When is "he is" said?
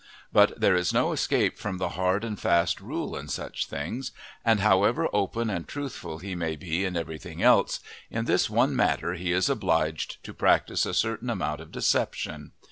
9.13-9.47